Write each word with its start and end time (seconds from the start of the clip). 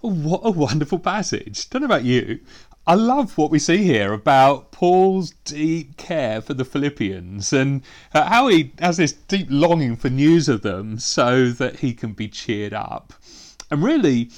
what 0.00 0.40
a 0.44 0.50
wonderful 0.50 0.98
passage. 0.98 1.68
Don't 1.68 1.82
know 1.82 1.86
about 1.86 2.04
you. 2.04 2.40
I 2.86 2.94
love 2.94 3.36
what 3.36 3.50
we 3.50 3.58
see 3.58 3.84
here 3.84 4.12
about 4.12 4.72
Paul's 4.72 5.32
deep 5.44 5.96
care 5.96 6.40
for 6.40 6.54
the 6.54 6.64
Philippians 6.64 7.52
and 7.52 7.82
uh, 8.14 8.24
how 8.24 8.48
he 8.48 8.72
has 8.78 8.96
this 8.96 9.12
deep 9.12 9.46
longing 9.50 9.96
for 9.96 10.08
news 10.08 10.48
of 10.48 10.62
them 10.62 10.98
so 10.98 11.50
that 11.50 11.80
he 11.80 11.92
can 11.92 12.14
be 12.14 12.26
cheered 12.26 12.72
up. 12.72 13.12
And 13.70 13.82
really, 13.82 14.30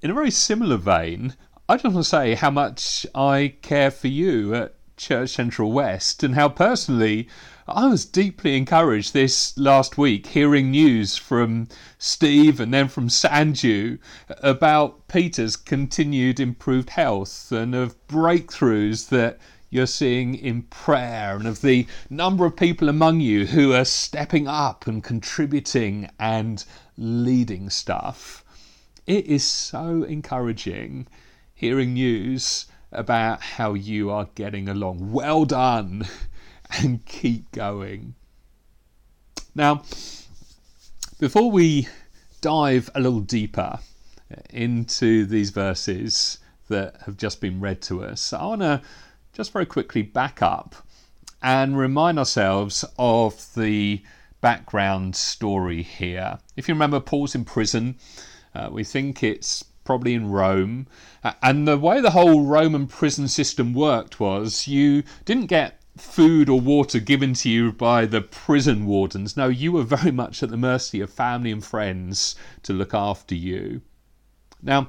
in 0.00 0.10
a 0.10 0.14
very 0.14 0.30
similar 0.30 0.76
vein, 0.76 1.36
I 1.68 1.74
just 1.74 1.84
want 1.84 1.96
to 1.98 2.04
say 2.04 2.34
how 2.34 2.50
much 2.50 3.06
I 3.14 3.54
care 3.62 3.90
for 3.90 4.08
you 4.08 4.54
at 4.54 4.74
Church 4.96 5.30
Central 5.30 5.70
West 5.70 6.22
and 6.22 6.34
how 6.34 6.48
personally 6.48 7.28
I 7.72 7.86
was 7.86 8.04
deeply 8.04 8.56
encouraged 8.56 9.12
this 9.12 9.56
last 9.56 9.96
week 9.96 10.26
hearing 10.26 10.72
news 10.72 11.16
from 11.16 11.68
Steve 11.98 12.58
and 12.58 12.74
then 12.74 12.88
from 12.88 13.08
Sanju 13.08 13.98
about 14.42 15.06
Peter's 15.06 15.54
continued 15.54 16.40
improved 16.40 16.90
health 16.90 17.52
and 17.52 17.72
of 17.76 17.94
breakthroughs 18.08 19.08
that 19.10 19.38
you're 19.68 19.86
seeing 19.86 20.34
in 20.34 20.62
prayer 20.62 21.36
and 21.36 21.46
of 21.46 21.60
the 21.60 21.86
number 22.08 22.44
of 22.44 22.56
people 22.56 22.88
among 22.88 23.20
you 23.20 23.46
who 23.46 23.72
are 23.72 23.84
stepping 23.84 24.48
up 24.48 24.88
and 24.88 25.04
contributing 25.04 26.10
and 26.18 26.64
leading 26.96 27.70
stuff. 27.70 28.44
It 29.06 29.26
is 29.26 29.44
so 29.44 30.02
encouraging 30.02 31.06
hearing 31.54 31.94
news 31.94 32.66
about 32.90 33.40
how 33.42 33.74
you 33.74 34.10
are 34.10 34.28
getting 34.34 34.68
along. 34.68 35.12
Well 35.12 35.44
done 35.44 36.08
and 36.78 37.04
keep 37.06 37.50
going. 37.52 38.14
Now, 39.54 39.82
before 41.18 41.50
we 41.50 41.88
dive 42.40 42.88
a 42.94 43.00
little 43.00 43.20
deeper 43.20 43.80
into 44.50 45.26
these 45.26 45.50
verses 45.50 46.38
that 46.68 46.96
have 47.04 47.16
just 47.16 47.40
been 47.40 47.60
read 47.60 47.82
to 47.82 48.04
us, 48.04 48.32
I 48.32 48.44
want 48.46 48.62
to 48.62 48.82
just 49.32 49.52
very 49.52 49.66
quickly 49.66 50.02
back 50.02 50.40
up 50.42 50.76
and 51.42 51.76
remind 51.76 52.18
ourselves 52.18 52.84
of 52.98 53.52
the 53.54 54.02
background 54.40 55.16
story 55.16 55.82
here. 55.82 56.38
If 56.56 56.68
you 56.68 56.74
remember, 56.74 57.00
Paul's 57.00 57.34
in 57.34 57.44
prison. 57.44 57.96
Uh, 58.54 58.68
we 58.70 58.84
think 58.84 59.22
it's 59.22 59.64
probably 59.84 60.14
in 60.14 60.30
Rome. 60.30 60.86
And 61.42 61.66
the 61.66 61.78
way 61.78 62.00
the 62.00 62.10
whole 62.10 62.44
Roman 62.44 62.86
prison 62.86 63.28
system 63.28 63.74
worked 63.74 64.20
was 64.20 64.68
you 64.68 65.02
didn't 65.24 65.46
get 65.46 65.79
food 66.00 66.48
or 66.48 66.60
water 66.60 66.98
given 66.98 67.34
to 67.34 67.48
you 67.48 67.72
by 67.72 68.06
the 68.06 68.20
prison 68.20 68.86
wardens. 68.86 69.36
No, 69.36 69.48
you 69.48 69.72
were 69.72 69.82
very 69.82 70.10
much 70.10 70.42
at 70.42 70.48
the 70.48 70.56
mercy 70.56 71.00
of 71.00 71.10
family 71.10 71.52
and 71.52 71.64
friends 71.64 72.34
to 72.62 72.72
look 72.72 72.94
after 72.94 73.34
you. 73.34 73.82
Now, 74.62 74.88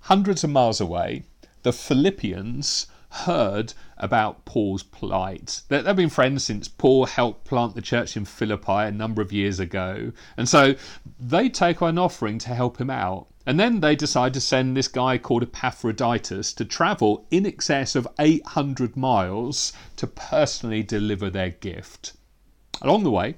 hundreds 0.00 0.44
of 0.44 0.50
miles 0.50 0.80
away, 0.80 1.24
the 1.62 1.72
Philippians 1.72 2.86
heard 3.10 3.74
about 3.96 4.44
Paul's 4.44 4.82
plight. 4.82 5.62
They've 5.68 5.96
been 5.96 6.10
friends 6.10 6.44
since 6.44 6.66
Paul 6.66 7.06
helped 7.06 7.44
plant 7.44 7.74
the 7.74 7.82
church 7.82 8.16
in 8.16 8.24
Philippi 8.24 8.72
a 8.72 8.90
number 8.90 9.22
of 9.22 9.32
years 9.32 9.60
ago. 9.60 10.12
And 10.36 10.48
so 10.48 10.74
they 11.20 11.48
take 11.48 11.80
an 11.80 11.98
offering 11.98 12.38
to 12.40 12.54
help 12.54 12.80
him 12.80 12.90
out. 12.90 13.28
And 13.46 13.60
then 13.60 13.80
they 13.80 13.94
decide 13.94 14.32
to 14.34 14.40
send 14.40 14.74
this 14.74 14.88
guy 14.88 15.18
called 15.18 15.42
Epaphroditus 15.42 16.54
to 16.54 16.64
travel 16.64 17.26
in 17.30 17.44
excess 17.44 17.94
of 17.94 18.08
800 18.18 18.96
miles 18.96 19.74
to 19.96 20.06
personally 20.06 20.82
deliver 20.82 21.28
their 21.28 21.50
gift. 21.50 22.14
Along 22.80 23.04
the 23.04 23.10
way, 23.10 23.36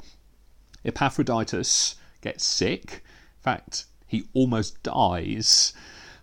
Epaphroditus 0.85 1.97
gets 2.21 2.45
sick. 2.45 3.03
In 3.39 3.43
fact, 3.43 3.87
he 4.07 4.29
almost 4.33 4.81
dies. 4.85 5.73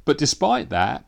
But 0.06 0.18
despite 0.18 0.70
that, 0.70 1.06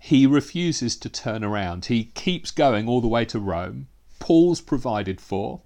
he 0.00 0.26
refuses 0.26 0.96
to 0.96 1.08
turn 1.08 1.44
around. 1.44 1.86
He 1.86 2.04
keeps 2.04 2.50
going 2.50 2.88
all 2.88 3.00
the 3.00 3.08
way 3.08 3.24
to 3.26 3.38
Rome. 3.38 3.86
Paul's 4.18 4.60
provided 4.60 5.20
for, 5.20 5.62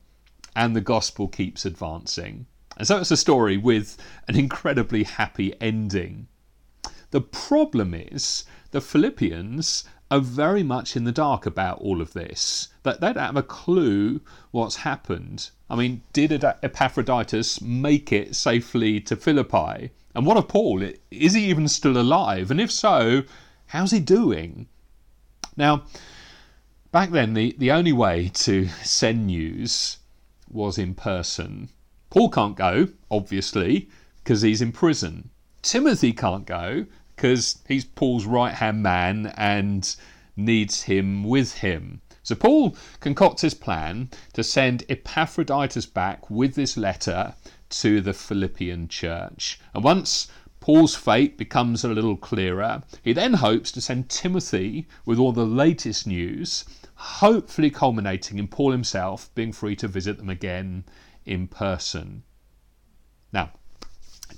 and 0.54 0.76
the 0.76 0.80
gospel 0.82 1.28
keeps 1.28 1.64
advancing. 1.64 2.46
And 2.76 2.86
so 2.86 2.98
it's 2.98 3.10
a 3.10 3.16
story 3.16 3.56
with 3.56 3.96
an 4.28 4.36
incredibly 4.38 5.04
happy 5.04 5.54
ending. 5.60 6.28
The 7.10 7.20
problem 7.20 7.92
is 7.94 8.44
the 8.70 8.80
Philippians 8.80 9.84
are 10.10 10.20
very 10.20 10.62
much 10.62 10.96
in 10.96 11.04
the 11.04 11.12
dark 11.12 11.46
about 11.46 11.80
all 11.80 12.00
of 12.00 12.12
this. 12.12 12.68
That 12.82 13.00
they 13.00 13.12
don't 13.12 13.24
have 13.24 13.36
a 13.36 13.42
clue 13.42 14.20
what's 14.50 14.76
happened. 14.76 15.50
I 15.68 15.76
mean, 15.76 16.02
did 16.12 16.32
Epaphroditus 16.32 17.60
make 17.60 18.12
it 18.12 18.34
safely 18.34 19.00
to 19.02 19.16
Philippi? 19.16 19.90
And 20.14 20.26
what 20.26 20.36
of 20.36 20.48
Paul? 20.48 20.82
Is 21.10 21.34
he 21.34 21.44
even 21.46 21.68
still 21.68 21.96
alive? 21.96 22.50
And 22.50 22.60
if 22.60 22.72
so, 22.72 23.22
how's 23.66 23.92
he 23.92 24.00
doing? 24.00 24.66
Now, 25.56 25.84
back 26.90 27.10
then, 27.10 27.34
the, 27.34 27.54
the 27.58 27.70
only 27.70 27.92
way 27.92 28.30
to 28.34 28.68
send 28.82 29.26
news 29.26 29.98
was 30.50 30.78
in 30.78 30.94
person. 30.94 31.68
Paul 32.08 32.30
can't 32.30 32.56
go, 32.56 32.88
obviously, 33.10 33.88
because 34.22 34.42
he's 34.42 34.62
in 34.62 34.72
prison. 34.72 35.30
Timothy 35.62 36.12
can't 36.12 36.46
go 36.46 36.86
because 37.20 37.58
he's 37.68 37.84
Paul's 37.84 38.24
right 38.24 38.54
hand 38.54 38.82
man 38.82 39.26
and 39.36 39.94
needs 40.36 40.84
him 40.84 41.22
with 41.22 41.52
him. 41.58 42.00
So 42.22 42.34
Paul 42.34 42.74
concocts 43.00 43.42
his 43.42 43.52
plan 43.52 44.08
to 44.32 44.42
send 44.42 44.84
Epaphroditus 44.88 45.84
back 45.84 46.30
with 46.30 46.54
this 46.54 46.78
letter 46.78 47.34
to 47.68 48.00
the 48.00 48.14
Philippian 48.14 48.88
church. 48.88 49.60
And 49.74 49.84
once 49.84 50.28
Paul's 50.60 50.94
fate 50.94 51.36
becomes 51.36 51.84
a 51.84 51.88
little 51.88 52.16
clearer, 52.16 52.84
he 53.02 53.12
then 53.12 53.34
hopes 53.34 53.70
to 53.72 53.82
send 53.82 54.08
Timothy 54.08 54.88
with 55.04 55.18
all 55.18 55.32
the 55.32 55.44
latest 55.44 56.06
news, 56.06 56.64
hopefully 56.94 57.68
culminating 57.68 58.38
in 58.38 58.48
Paul 58.48 58.72
himself 58.72 59.28
being 59.34 59.52
free 59.52 59.76
to 59.76 59.88
visit 59.88 60.16
them 60.16 60.30
again 60.30 60.84
in 61.26 61.48
person. 61.48 62.22
Now, 63.30 63.50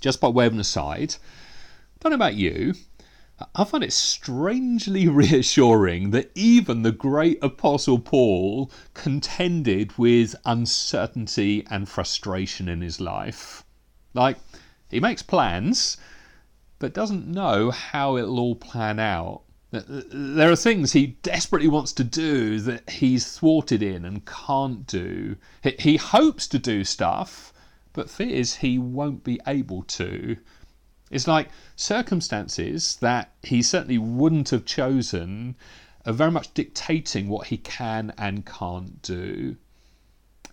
just 0.00 0.20
by 0.20 0.26
way 0.26 0.46
of 0.46 0.52
an 0.52 0.58
aside, 0.58 1.14
don't 2.02 2.10
know 2.10 2.16
about 2.16 2.34
you. 2.34 2.74
I 3.54 3.62
find 3.62 3.84
it 3.84 3.92
strangely 3.92 5.06
reassuring 5.22 6.10
that 6.10 6.32
even 6.34 6.82
the 6.82 6.90
great 6.90 7.38
Apostle 7.42 8.00
Paul 8.00 8.72
contended 8.92 9.96
with 9.96 10.34
uncertainty 10.44 11.64
and 11.70 11.88
frustration 11.88 12.68
in 12.68 12.80
his 12.80 13.00
life. 13.00 13.64
Like, 14.14 14.38
he 14.90 14.98
makes 14.98 15.22
plans, 15.22 15.96
but 16.80 16.92
doesn't 16.92 17.28
know 17.28 17.70
how 17.70 18.16
it'll 18.16 18.40
all 18.40 18.56
plan 18.56 18.98
out. 18.98 19.42
There 19.70 20.50
are 20.50 20.56
things 20.56 20.92
he 20.92 21.18
desperately 21.22 21.68
wants 21.68 21.92
to 21.94 22.04
do 22.04 22.58
that 22.60 22.90
he's 22.90 23.38
thwarted 23.38 23.82
in 23.82 24.04
and 24.04 24.26
can't 24.26 24.86
do. 24.86 25.36
He 25.78 25.96
hopes 25.96 26.48
to 26.48 26.58
do 26.58 26.82
stuff, 26.82 27.52
but 27.92 28.10
fears 28.10 28.56
he 28.56 28.78
won't 28.78 29.22
be 29.22 29.40
able 29.46 29.84
to. 29.84 30.36
It's 31.12 31.28
like 31.28 31.50
circumstances 31.76 32.96
that 32.96 33.32
he 33.42 33.62
certainly 33.62 33.98
wouldn't 33.98 34.48
have 34.48 34.64
chosen 34.64 35.54
are 36.06 36.12
very 36.12 36.30
much 36.30 36.54
dictating 36.54 37.28
what 37.28 37.48
he 37.48 37.58
can 37.58 38.12
and 38.16 38.46
can't 38.46 39.00
do. 39.02 39.56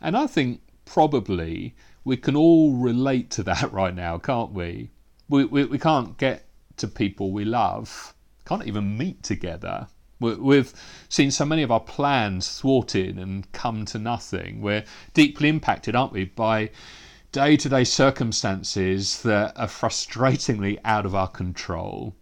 And 0.01 0.17
I 0.17 0.27
think 0.27 0.61
probably 0.85 1.75
we 2.03 2.17
can 2.17 2.35
all 2.35 2.73
relate 2.73 3.29
to 3.31 3.43
that 3.43 3.71
right 3.71 3.95
now, 3.95 4.17
can't 4.17 4.51
we? 4.51 4.91
We, 5.29 5.45
we, 5.45 5.63
we 5.65 5.79
can't 5.79 6.17
get 6.17 6.45
to 6.77 6.87
people 6.87 7.31
we 7.31 7.45
love, 7.45 8.13
can't 8.45 8.67
even 8.67 8.97
meet 8.97 9.23
together. 9.23 9.87
We've 10.19 10.73
seen 11.07 11.31
so 11.31 11.45
many 11.45 11.63
of 11.63 11.71
our 11.71 11.79
plans 11.79 12.59
thwarted 12.59 13.17
and 13.17 13.49
come 13.53 13.85
to 13.85 13.97
nothing. 13.97 14.61
We're 14.61 14.83
deeply 15.13 15.47
impacted, 15.47 15.95
aren't 15.95 16.11
we, 16.11 16.25
by 16.25 16.71
day 17.31 17.55
to 17.55 17.69
day 17.69 17.83
circumstances 17.83 19.21
that 19.21 19.55
are 19.55 19.67
frustratingly 19.67 20.79
out 20.83 21.05
of 21.05 21.13
our 21.13 21.27
control. 21.27 22.15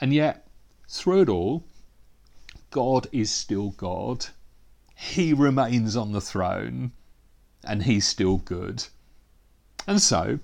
And 0.00 0.12
yet, 0.12 0.46
through 0.88 1.22
it 1.22 1.28
all, 1.28 1.64
God 2.70 3.08
is 3.12 3.32
still 3.32 3.70
God. 3.70 4.26
He 4.94 5.32
remains 5.32 5.96
on 5.96 6.12
the 6.12 6.20
throne 6.20 6.92
and 7.64 7.82
He's 7.82 8.06
still 8.06 8.38
good. 8.38 8.84
And 9.86 10.00
so, 10.00 10.38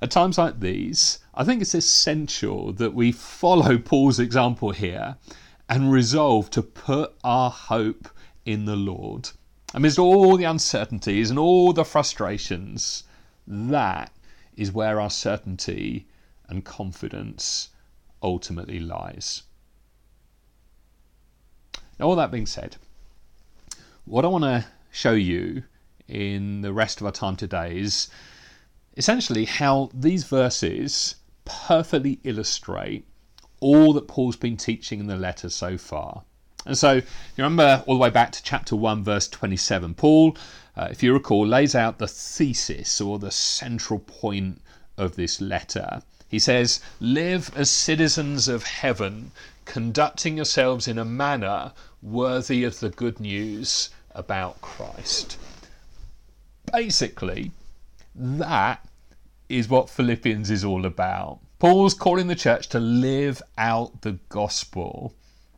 at 0.00 0.10
times 0.10 0.38
like 0.38 0.60
these, 0.60 1.18
I 1.34 1.44
think 1.44 1.62
it's 1.62 1.74
essential 1.74 2.72
that 2.74 2.94
we 2.94 3.12
follow 3.12 3.78
Paul's 3.78 4.20
example 4.20 4.70
here 4.72 5.16
and 5.68 5.92
resolve 5.92 6.50
to 6.50 6.62
put 6.62 7.14
our 7.24 7.50
hope 7.50 8.08
in 8.44 8.64
the 8.64 8.76
Lord. 8.76 9.30
Amidst 9.74 9.98
all 9.98 10.36
the 10.36 10.44
uncertainties 10.44 11.28
and 11.30 11.38
all 11.38 11.72
the 11.72 11.84
frustrations, 11.84 13.04
that 13.46 14.10
is 14.56 14.72
where 14.72 15.00
our 15.00 15.10
certainty 15.10 16.06
and 16.48 16.64
confidence 16.64 17.68
ultimately 18.22 18.80
lies. 18.80 19.42
Now, 21.98 22.06
all 22.06 22.16
that 22.16 22.30
being 22.30 22.46
said, 22.46 22.76
what 24.04 24.24
I 24.24 24.28
want 24.28 24.44
to 24.44 24.66
show 24.90 25.12
you 25.12 25.64
in 26.06 26.62
the 26.62 26.72
rest 26.72 27.00
of 27.00 27.06
our 27.06 27.12
time 27.12 27.36
today 27.36 27.78
is 27.78 28.08
essentially 28.96 29.44
how 29.44 29.90
these 29.92 30.24
verses 30.24 31.16
perfectly 31.44 32.20
illustrate 32.24 33.06
all 33.60 33.92
that 33.92 34.08
Paul's 34.08 34.36
been 34.36 34.56
teaching 34.56 35.00
in 35.00 35.06
the 35.06 35.16
letter 35.16 35.50
so 35.50 35.76
far. 35.76 36.24
And 36.66 36.76
so 36.76 36.94
you 36.94 37.02
remember 37.36 37.82
all 37.86 37.94
the 37.94 38.00
way 38.00 38.10
back 38.10 38.32
to 38.32 38.42
chapter 38.42 38.76
1, 38.76 39.04
verse 39.04 39.28
27. 39.28 39.94
Paul, 39.94 40.36
uh, 40.76 40.88
if 40.90 41.02
you 41.02 41.12
recall, 41.12 41.46
lays 41.46 41.74
out 41.74 41.98
the 41.98 42.08
thesis 42.08 43.00
or 43.00 43.18
the 43.18 43.30
central 43.30 44.00
point 44.00 44.60
of 44.96 45.16
this 45.16 45.40
letter. 45.40 46.02
He 46.28 46.38
says, 46.38 46.80
Live 47.00 47.50
as 47.56 47.70
citizens 47.70 48.48
of 48.48 48.64
heaven, 48.64 49.32
conducting 49.64 50.36
yourselves 50.36 50.86
in 50.86 50.98
a 50.98 51.04
manner 51.04 51.72
worthy 52.02 52.64
of 52.64 52.80
the 52.80 52.90
good 52.90 53.18
news 53.18 53.90
about 54.14 54.60
Christ. 54.60 55.38
Basically, 56.70 57.52
that 58.14 58.86
is 59.48 59.68
what 59.68 59.88
Philippians 59.88 60.50
is 60.50 60.64
all 60.64 60.84
about. 60.84 61.38
Paul's 61.58 61.94
calling 61.94 62.26
the 62.26 62.34
church 62.34 62.68
to 62.68 62.78
live 62.78 63.42
out 63.56 64.02
the 64.02 64.18
gospel. 64.28 65.14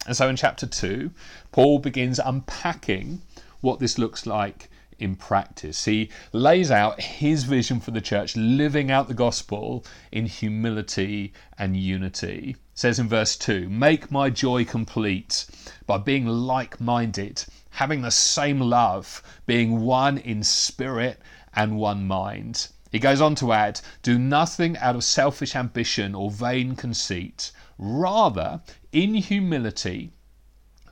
And 0.06 0.16
so 0.16 0.28
in 0.28 0.36
chapter 0.36 0.66
2, 0.66 1.10
Paul 1.52 1.78
begins 1.78 2.18
unpacking 2.18 3.20
what 3.60 3.80
this 3.80 3.98
looks 3.98 4.24
like 4.24 4.70
in 4.98 5.16
practice. 5.16 5.84
He 5.84 6.10
lays 6.32 6.70
out 6.70 7.00
his 7.00 7.44
vision 7.44 7.80
for 7.80 7.90
the 7.90 8.00
church, 8.00 8.36
living 8.36 8.90
out 8.90 9.08
the 9.08 9.14
gospel 9.14 9.84
in 10.12 10.26
humility 10.26 11.32
and 11.58 11.76
unity. 11.76 12.56
It 12.58 12.78
says 12.78 12.98
in 12.98 13.08
verse 13.08 13.36
2 13.36 13.68
Make 13.68 14.10
my 14.10 14.30
joy 14.30 14.64
complete 14.64 15.46
by 15.86 15.98
being 15.98 16.26
like 16.26 16.80
minded, 16.80 17.44
having 17.70 18.02
the 18.02 18.10
same 18.10 18.60
love, 18.60 19.22
being 19.46 19.80
one 19.80 20.18
in 20.18 20.42
spirit 20.42 21.20
and 21.54 21.76
one 21.76 22.06
mind. 22.06 22.68
He 22.90 22.98
goes 22.98 23.20
on 23.20 23.34
to 23.36 23.52
add, 23.52 23.80
Do 24.02 24.18
nothing 24.18 24.76
out 24.78 24.96
of 24.96 25.04
selfish 25.04 25.54
ambition 25.54 26.14
or 26.14 26.30
vain 26.30 26.74
conceit. 26.74 27.52
Rather, 27.82 28.60
in 28.92 29.14
humility, 29.14 30.10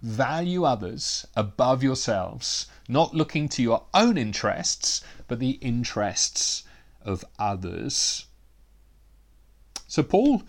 value 0.00 0.64
others 0.64 1.26
above 1.36 1.82
yourselves 1.82 2.66
not 2.88 3.14
looking 3.14 3.46
to 3.50 3.62
your 3.62 3.84
own 3.92 4.16
interests, 4.16 5.02
but 5.26 5.38
the 5.38 5.58
interests 5.60 6.64
of 7.02 7.26
others. 7.38 8.24
So 9.86 10.02
Paul 10.02 10.42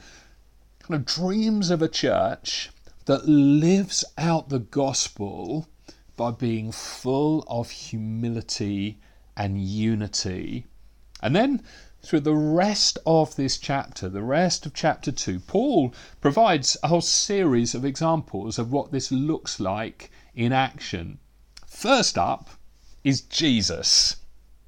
kind 0.79 0.95
of 0.95 1.05
dreams 1.05 1.69
of 1.69 1.81
a 1.81 1.89
church 1.89 2.71
that 3.03 3.27
lives 3.27 4.05
out 4.17 4.47
the 4.47 4.59
gospel 4.59 5.67
by 6.15 6.31
being 6.31 6.71
full 6.71 7.43
of 7.49 7.69
humility 7.69 8.97
and 9.35 9.61
unity. 9.61 10.67
And 11.21 11.35
then 11.35 11.63
through 12.01 12.21
the 12.21 12.35
rest 12.35 12.97
of 13.05 13.35
this 13.35 13.57
chapter, 13.57 14.09
the 14.09 14.23
rest 14.23 14.65
of 14.65 14.73
chapter 14.73 15.11
2, 15.11 15.39
Paul 15.41 15.93
provides 16.21 16.77
a 16.81 16.87
whole 16.87 17.01
series 17.01 17.75
of 17.75 17.83
examples 17.83 18.57
of 18.57 18.71
what 18.71 18.91
this 18.91 19.11
looks 19.11 19.59
like 19.59 20.09
in 20.33 20.53
action. 20.53 21.19
First 21.67 22.17
up 22.17 22.49
is 23.03 23.21
Jesus. 23.21 24.17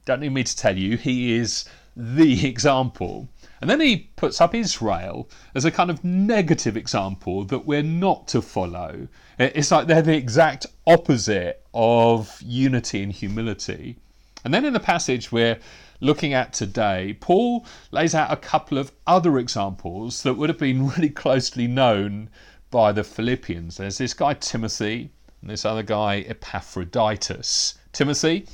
Don't 0.06 0.20
need 0.20 0.34
me 0.34 0.44
to 0.44 0.56
tell 0.56 0.78
you, 0.78 0.98
he 0.98 1.34
is 1.34 1.66
the 1.96 2.48
example. 2.48 3.30
And 3.62 3.70
then 3.70 3.80
he 3.80 4.10
puts 4.16 4.42
up 4.42 4.56
Israel 4.56 5.30
as 5.54 5.66
a 5.66 5.72
kind 5.72 5.90
of 5.90 6.04
negative 6.04 6.76
example 6.76 7.44
that 7.46 7.66
we're 7.66 7.84
not 7.84 8.28
to 8.30 8.42
follow. 8.42 9.08
It's 9.38 9.72
like 9.72 9.88
they're 9.88 10.02
the 10.02 10.16
exact 10.16 10.66
opposite 10.88 11.64
of 11.74 12.42
unity 12.42 13.04
and 13.04 13.12
humility. 13.12 13.98
And 14.44 14.54
then 14.54 14.66
in 14.66 14.74
the 14.74 14.80
passage 14.80 15.32
we're 15.32 15.60
looking 16.00 16.34
at 16.34 16.54
today, 16.54 17.16
Paul 17.20 17.66
lays 17.92 18.16
out 18.16 18.32
a 18.32 18.38
couple 18.38 18.78
of 18.78 18.92
other 19.06 19.38
examples 19.38 20.24
that 20.24 20.34
would 20.34 20.50
have 20.50 20.58
been 20.58 20.88
really 20.96 21.10
closely 21.10 21.68
known 21.68 22.30
by 22.72 22.92
the 22.92 23.04
Philippians. 23.04 23.78
There's 23.78 23.98
this 23.98 24.14
guy 24.14 24.34
Timothy, 24.34 25.12
and 25.42 25.50
this 25.50 25.66
other 25.66 25.84
guy, 25.84 26.22
Epaphroditus. 26.22 27.76
Timothy 27.94 28.48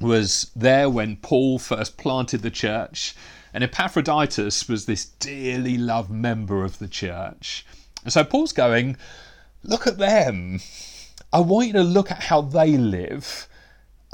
was 0.00 0.50
there 0.54 0.90
when 0.90 1.16
Paul 1.16 1.58
first 1.58 1.96
planted 1.96 2.42
the 2.42 2.50
church, 2.50 3.14
and 3.54 3.64
Epaphroditus 3.64 4.68
was 4.68 4.84
this 4.84 5.06
dearly 5.06 5.78
loved 5.78 6.10
member 6.10 6.64
of 6.64 6.78
the 6.78 6.88
church. 6.88 7.64
And 8.04 8.12
so 8.12 8.22
Paul's 8.22 8.52
going, 8.52 8.96
Look 9.62 9.86
at 9.86 9.98
them. 9.98 10.60
I 11.32 11.40
want 11.40 11.66
you 11.66 11.72
to 11.72 11.82
look 11.82 12.10
at 12.10 12.24
how 12.24 12.40
they 12.40 12.76
live. 12.76 13.48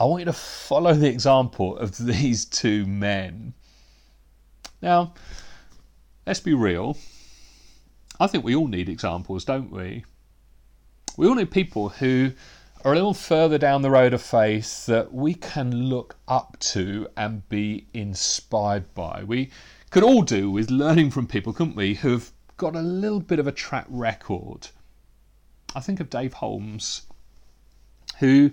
I 0.03 0.05
want 0.07 0.23
you 0.23 0.25
to 0.25 0.33
follow 0.33 0.95
the 0.95 1.09
example 1.09 1.77
of 1.77 1.97
these 2.07 2.45
two 2.45 2.87
men. 2.87 3.55
Now, 4.81 5.15
let's 6.27 6.41
be 6.41 6.55
real. 6.55 6.97
I 8.19 8.27
think 8.27 8.43
we 8.43 8.57
all 8.57 8.67
need 8.67 8.89
examples, 8.89 9.45
don't 9.45 9.71
we? 9.71 10.05
We 11.17 11.29
all 11.29 11.37
need 11.37 11.53
people 11.53 11.91
who 11.91 12.33
are 12.85 12.91
a 12.91 12.97
little 12.97 13.15
further 13.15 13.59
down 13.59 13.83
the 13.83 13.93
road 13.93 14.13
of 14.13 14.21
faith 14.21 14.87
that 14.87 15.15
we 15.15 15.35
can 15.35 15.71
look 15.71 16.17
up 16.27 16.57
to 16.73 17.07
and 17.17 17.49
be 17.49 17.87
inspired 17.95 18.93
by. 18.95 19.23
We 19.23 19.53
could 19.91 20.03
all 20.03 20.23
do 20.23 20.51
with 20.51 20.69
learning 20.69 21.13
from 21.13 21.29
people, 21.29 21.53
couldn't 21.53 21.77
we, 21.77 21.95
who've 21.95 22.33
got 22.57 22.75
a 22.75 22.83
little 22.83 23.21
bit 23.21 23.39
of 23.39 23.47
a 23.47 23.53
track 23.53 23.87
record. 23.89 24.67
I 25.77 25.81
think 25.81 26.01
of 26.01 26.11
Dave 26.11 26.33
Holmes, 26.33 27.03
who 28.19 28.51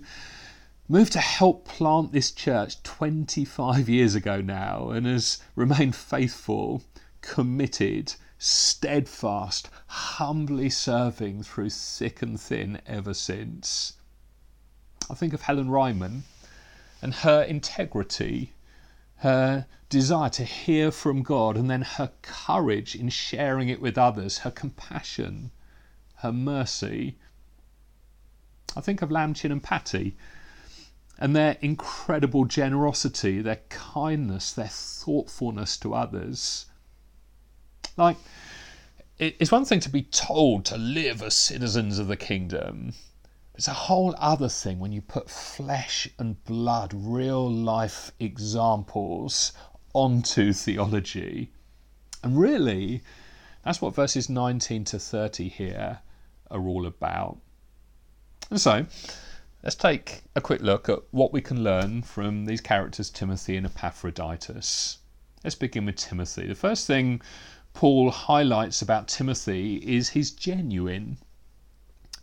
moved 0.91 1.13
to 1.13 1.19
help 1.19 1.67
plant 1.67 2.11
this 2.11 2.31
church 2.31 2.81
25 2.81 3.87
years 3.87 4.15
ago 4.15 4.41
now 4.41 4.89
and 4.89 5.05
has 5.05 5.37
remained 5.55 5.95
faithful, 5.95 6.81
committed, 7.21 8.15
steadfast, 8.39 9.69
humbly 9.85 10.67
serving 10.67 11.43
through 11.43 11.69
thick 11.69 12.23
and 12.23 12.41
thin 12.41 12.81
ever 12.87 13.13
since. 13.13 13.93
I 15.11 15.13
think 15.13 15.31
of 15.31 15.43
Helen 15.43 15.69
Ryman 15.69 16.23
and 17.03 17.13
her 17.13 17.43
integrity, 17.43 18.53
her 19.17 19.67
desire 19.89 20.29
to 20.31 20.43
hear 20.43 20.89
from 20.89 21.21
God, 21.21 21.55
and 21.55 21.69
then 21.69 21.83
her 21.83 22.11
courage 22.23 22.95
in 22.95 23.09
sharing 23.09 23.69
it 23.69 23.79
with 23.79 23.97
others, 23.97 24.39
her 24.39 24.51
compassion, 24.51 25.51
her 26.15 26.31
mercy. 26.31 27.19
I 28.75 28.81
think 28.81 29.03
of 29.03 29.11
Lam 29.11 29.35
Chin 29.35 29.51
and 29.51 29.61
Patty 29.61 30.17
and 31.19 31.35
their 31.35 31.57
incredible 31.61 32.45
generosity, 32.45 33.41
their 33.41 33.59
kindness, 33.67 34.53
their 34.53 34.69
thoughtfulness 34.69 35.77
to 35.77 35.93
others. 35.93 36.65
Like, 37.97 38.17
it's 39.17 39.51
one 39.51 39.65
thing 39.65 39.81
to 39.81 39.89
be 39.89 40.03
told 40.03 40.63
to 40.65 40.77
live 40.77 41.21
as 41.21 41.35
citizens 41.35 41.99
of 41.99 42.07
the 42.07 42.15
kingdom. 42.15 42.93
It's 43.53 43.67
a 43.67 43.73
whole 43.73 44.15
other 44.17 44.47
thing 44.47 44.79
when 44.79 44.93
you 44.93 45.01
put 45.01 45.29
flesh 45.29 46.07
and 46.17 46.41
blood, 46.45 46.93
real 46.95 47.51
life 47.51 48.13
examples 48.17 49.51
onto 49.93 50.53
theology. 50.53 51.51
And 52.23 52.39
really, 52.39 53.03
that's 53.65 53.81
what 53.81 53.93
verses 53.93 54.29
19 54.29 54.85
to 54.85 54.99
30 54.99 55.49
here 55.49 55.99
are 56.49 56.61
all 56.61 56.85
about. 56.85 57.39
And 58.49 58.61
so, 58.61 58.85
let's 59.61 59.75
take 59.75 60.23
a 60.35 60.41
quick 60.41 60.61
look 60.61 60.87
at 60.87 60.99
what 61.11 61.33
we 61.33 61.41
can 61.41 61.63
learn 61.63 62.01
from 62.01 62.45
these 62.45 62.61
characters, 62.61 63.09
Timothy 63.09 63.57
and 63.57 63.65
Epaphroditus. 63.65 64.99
Let's 65.43 65.55
begin 65.55 65.85
with 65.85 65.97
Timothy. 65.97 66.47
The 66.47 66.55
first 66.55 66.87
thing 66.87 67.21
Paul 67.73 68.09
highlights 68.11 68.81
about 68.81 69.09
Timothy 69.09 69.77
is 69.77 70.09
he's 70.09 70.31
genuine. 70.31 71.17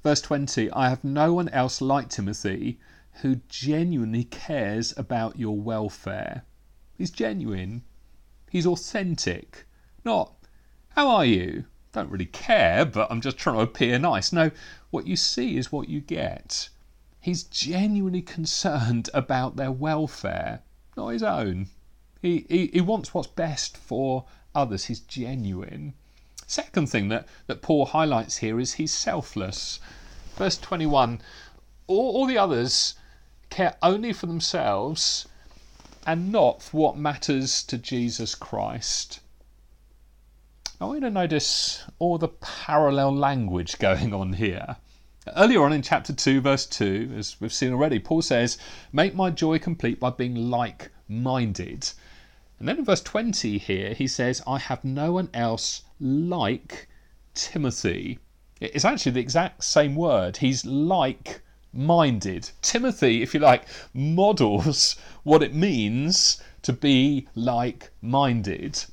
Verse 0.02 0.21
20 0.23 0.71
I 0.71 0.88
have 0.88 1.05
no 1.05 1.35
one 1.35 1.49
else 1.50 1.81
like 1.81 2.09
Timothy 2.09 2.78
who 3.23 3.37
genuinely 3.49 4.25
cares 4.25 4.97
about 4.97 5.38
your 5.38 5.59
welfare. 5.59 6.45
He's 6.95 7.11
genuine. 7.11 7.83
He's 8.50 8.66
authentic. 8.66 9.66
Not, 10.05 10.33
how 10.90 11.09
are 11.09 11.25
you? 11.25 11.64
Don't 11.93 12.11
really 12.11 12.26
care, 12.26 12.85
but 12.85 13.11
I'm 13.11 13.21
just 13.21 13.37
trying 13.37 13.57
to 13.57 13.62
appear 13.62 13.99
nice. 13.99 14.33
No, 14.33 14.50
what 14.90 15.07
you 15.07 15.16
see 15.16 15.57
is 15.57 15.73
what 15.73 15.88
you 15.88 16.00
get. 16.00 16.69
He's 17.26 17.42
genuinely 17.42 18.23
concerned 18.23 19.11
about 19.12 19.56
their 19.56 19.73
welfare, 19.73 20.62
not 20.97 21.09
his 21.09 21.25
own. 21.25 21.66
He, 22.23 22.47
he, 22.49 22.68
he 22.68 22.80
wants 22.80 23.12
what's 23.12 23.26
best 23.26 23.76
for 23.76 24.26
others. 24.54 24.85
He's 24.85 25.00
genuine. 25.00 25.95
Second 26.47 26.88
thing 26.88 27.09
that, 27.09 27.26
that 27.49 27.62
Paul 27.62 27.87
highlights 27.87 28.37
here 28.37 28.61
is 28.61 28.75
he's 28.75 28.92
selfless. 28.92 29.80
Verse 30.37 30.56
21 30.56 31.21
all, 31.88 32.14
all 32.14 32.26
the 32.26 32.38
others 32.38 32.95
care 33.50 33.76
only 33.83 34.12
for 34.12 34.26
themselves 34.26 35.26
and 36.06 36.30
not 36.30 36.62
for 36.62 36.76
what 36.76 36.97
matters 36.97 37.64
to 37.64 37.76
Jesus 37.76 38.37
Christ. 38.37 39.18
I 40.80 40.85
want 40.85 40.99
you 40.99 41.09
to 41.09 41.11
notice 41.11 41.83
all 41.99 42.18
the 42.18 42.28
parallel 42.28 43.12
language 43.12 43.78
going 43.80 44.14
on 44.14 44.35
here. 44.35 44.76
Earlier 45.35 45.64
on 45.64 45.73
in 45.73 45.83
chapter 45.83 46.12
2, 46.12 46.40
verse 46.40 46.66
2, 46.66 47.14
as 47.16 47.40
we've 47.40 47.52
seen 47.52 47.73
already, 47.73 47.99
Paul 47.99 48.23
says, 48.23 48.59
Make 48.92 49.14
my 49.14 49.30
joy 49.30 49.59
complete 49.59 49.99
by 49.99 50.11
being 50.11 50.50
like 50.50 50.92
minded. 51.09 51.90
And 52.59 52.68
then 52.68 52.78
in 52.78 52.85
verse 52.85 53.02
20 53.02 53.59
here, 53.59 53.92
he 53.92 54.06
says, 54.06 54.40
I 54.47 54.59
have 54.59 54.85
no 54.85 55.12
one 55.12 55.28
else 55.35 55.83
like 55.99 56.88
Timothy. 57.35 58.21
It's 58.61 58.85
actually 58.85 59.12
the 59.12 59.21
exact 59.21 59.64
same 59.64 59.97
word. 59.97 60.37
He's 60.37 60.64
like 60.64 61.42
minded. 61.73 62.50
Timothy, 62.62 63.23
if 63.23 63.35
you 63.35 63.40
like, 63.40 63.66
models 63.92 64.95
what 65.25 65.42
it 65.42 65.54
means 65.54 66.40
to 66.62 66.73
be 66.73 67.26
like 67.35 67.90
minded. 68.00 68.85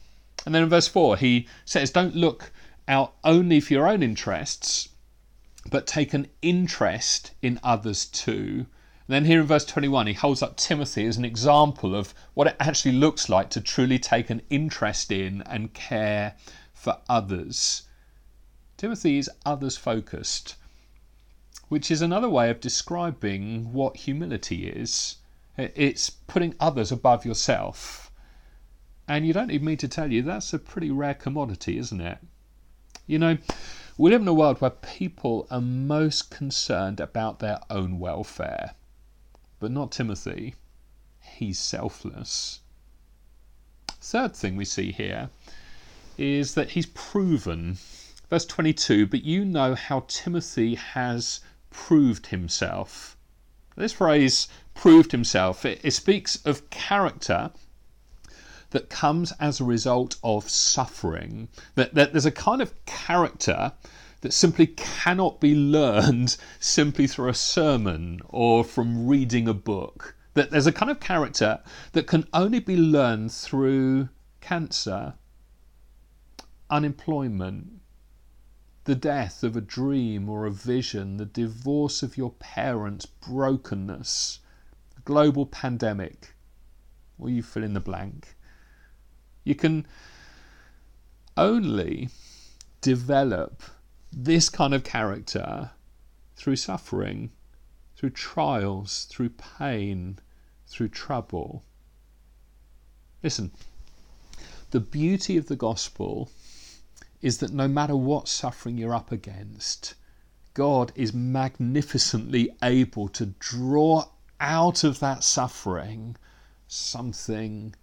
And 0.46 0.54
then 0.54 0.64
in 0.64 0.70
verse 0.70 0.88
4, 0.88 1.16
he 1.18 1.48
says, 1.64 1.92
Don't 1.92 2.16
look 2.16 2.52
out 2.88 3.14
only 3.24 3.60
for 3.60 3.74
your 3.74 3.88
own 3.88 4.04
interests, 4.04 4.90
but 5.70 5.88
take 5.88 6.14
an 6.14 6.28
interest 6.42 7.32
in 7.42 7.60
others 7.64 8.06
too. 8.06 8.66
And 9.08 9.16
then 9.16 9.26
here 9.26 9.42
in 9.42 9.48
verse 9.48 9.66
21, 9.66 10.08
he 10.08 10.14
holds 10.14 10.42
up 10.42 10.56
Timothy 10.56 11.06
as 11.06 11.18
an 11.18 11.26
example 11.26 11.96
of 11.96 12.14
what 12.34 12.48
it 12.48 12.56
actually 12.60 12.94
looks 12.94 13.28
like 13.28 13.50
to 13.52 13.62
truly 13.62 14.00
take 14.00 14.30
an 14.30 14.42
interest 14.50 15.12
in 15.12 15.42
and 15.44 15.74
care 15.74 16.36
for 16.74 17.00
others. 17.10 17.84
Timothy 18.78 19.18
is 19.18 19.30
others 19.46 19.78
focused, 19.78 20.56
which 21.70 21.92
is 21.92 22.02
another 22.02 22.30
way 22.30 22.50
of 22.50 22.60
describing 22.60 23.74
what 23.74 23.98
humility 23.98 24.68
is. 24.68 25.18
It's 25.58 26.10
putting 26.10 26.56
others 26.60 26.92
above 26.92 27.26
yourself. 27.26 28.12
And 29.08 29.28
you 29.28 29.34
don't 29.34 29.48
need 29.48 29.64
me 29.64 29.76
to 29.78 29.88
tell 29.88 30.12
you 30.12 30.22
that's 30.22 30.54
a 30.54 30.60
pretty 30.60 30.90
rare 30.92 31.14
commodity, 31.14 31.78
isn't 31.78 32.02
it? 32.02 32.20
You 33.06 33.20
know, 33.20 33.38
we 33.96 34.10
live 34.10 34.22
in 34.22 34.28
a 34.28 34.34
world 34.34 34.60
where 34.60 34.72
people 34.72 35.46
are 35.52 35.62
most 35.62 36.32
concerned 36.32 37.00
about 37.00 37.40
their 37.40 37.60
own 37.70 38.00
welfare. 38.00 38.74
But 39.60 39.72
not 39.72 39.92
Timothy. 39.92 40.56
He's 41.22 41.60
selfless. 41.60 42.62
Third 44.02 44.36
thing 44.36 44.56
we 44.56 44.66
see 44.66 44.92
here 44.92 45.30
is 46.18 46.56
that 46.56 46.72
he's 46.72 46.88
proven. 46.88 47.78
Verse 48.30 48.46
22 48.46 49.06
But 49.06 49.24
you 49.24 49.46
know 49.46 49.76
how 49.76 50.06
Timothy 50.08 50.74
has 50.76 51.42
proved 51.70 52.28
himself. 52.28 53.16
This 53.76 53.94
phrase, 53.94 54.48
proved 54.74 55.12
himself, 55.12 55.66
it, 55.66 55.80
it 55.84 55.92
speaks 55.92 56.44
of 56.46 56.70
character 56.72 57.52
that 58.74 58.90
comes 58.90 59.32
as 59.40 59.60
a 59.60 59.64
result 59.64 60.18
of 60.24 60.50
suffering. 60.50 61.48
That, 61.76 61.94
that 61.94 62.12
there's 62.12 62.26
a 62.26 62.32
kind 62.32 62.60
of 62.60 62.74
character 62.86 63.72
that 64.22 64.34
simply 64.34 64.66
cannot 64.66 65.40
be 65.40 65.54
learned 65.54 66.36
simply 66.60 67.06
through 67.06 67.30
a 67.30 67.36
sermon 67.36 68.20
or 68.30 68.64
from 68.64 69.08
reading 69.08 69.48
a 69.48 69.54
book. 69.54 70.16
That 70.34 70.50
there's 70.50 70.66
a 70.66 70.72
kind 70.72 70.90
of 70.90 71.00
character 71.00 71.62
that 71.92 72.08
can 72.08 72.28
only 72.34 72.60
be 72.60 72.76
learned 72.76 73.32
through 73.32 74.10
cancer, 74.42 75.14
unemployment, 76.68 77.80
the 78.86 78.96
death 78.96 79.44
of 79.44 79.56
a 79.56 79.62
dream 79.62 80.28
or 80.28 80.48
a 80.48 80.52
vision, 80.52 81.18
the 81.18 81.26
divorce 81.26 82.02
of 82.02 82.18
your 82.18 82.32
parents, 82.32 83.06
brokenness, 83.06 84.40
global 85.06 85.46
pandemic, 85.46 86.34
or 87.20 87.30
you 87.30 87.44
fill 87.44 87.64
in 87.64 87.76
the 87.76 87.80
blank. 87.80 88.36
You 89.44 89.56
can 89.56 89.86
only 91.36 92.10
develop 92.82 93.62
this 94.12 94.50
kind 94.50 94.74
of 94.74 94.84
character 94.84 95.72
through 96.36 96.56
suffering, 96.56 97.32
through 97.96 98.12
trials, 98.12 99.06
through 99.06 99.30
pain, 99.30 100.20
through 100.68 100.90
trouble. 100.90 101.64
Listen, 103.22 103.52
the 104.72 104.80
beauty 104.80 105.38
of 105.38 105.48
the 105.48 105.56
gospel 105.56 106.30
is 107.22 107.38
that 107.38 107.54
no 107.54 107.68
matter 107.68 107.96
what 107.96 108.28
suffering 108.28 108.78
you're 108.78 108.94
up 108.94 109.12
against, 109.12 109.96
God 110.54 110.92
is 110.96 111.14
magnificently 111.14 112.50
able 112.62 113.08
to 113.10 113.28
draw 113.40 114.06
out 114.40 114.84
of 114.84 115.00
that 115.00 115.24
suffering 115.24 116.16
something 116.68 117.74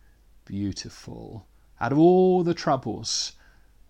beautiful. 0.44 1.46
Out 1.80 1.92
of 1.92 1.98
all 1.98 2.42
the 2.42 2.54
troubles 2.54 3.32